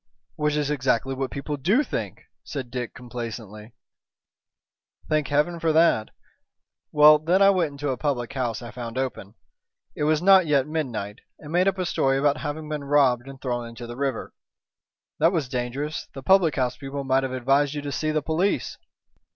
"Which 0.35 0.55
is 0.55 0.71
exactly 0.71 1.13
what 1.13 1.29
people 1.29 1.57
do 1.57 1.83
think," 1.83 2.23
said 2.43 2.71
Dick, 2.71 2.95
complacently. 2.95 3.75
"Thank 5.07 5.27
Heaven 5.27 5.59
for 5.59 5.71
that. 5.73 6.09
Well, 6.91 7.19
then 7.19 7.39
I 7.39 7.51
went 7.51 7.73
into 7.73 7.89
a 7.91 7.97
public 7.97 8.33
house 8.33 8.63
I 8.63 8.71
found 8.71 8.97
open 8.97 9.35
it 9.95 10.05
was 10.05 10.19
not 10.19 10.47
yet 10.47 10.65
midnight 10.65 11.19
and 11.37 11.51
made 11.51 11.67
up 11.67 11.77
a 11.77 11.85
story 11.85 12.17
about 12.17 12.37
having 12.37 12.67
been 12.67 12.83
robbed 12.85 13.27
and 13.27 13.39
thrown 13.39 13.67
into 13.67 13.85
the 13.85 13.95
river." 13.95 14.33
"That 15.19 15.31
was 15.31 15.47
dangerous. 15.47 16.07
The 16.15 16.23
public 16.23 16.55
house 16.55 16.77
people 16.77 17.03
might 17.03 17.21
have 17.21 17.31
advised 17.31 17.75
you 17.75 17.83
to 17.83 17.91
see 17.91 18.09
the 18.09 18.23
police." 18.23 18.79